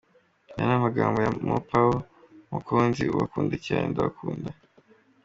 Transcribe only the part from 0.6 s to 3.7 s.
ni amagambo ya Mopao Mokonzi ubakunda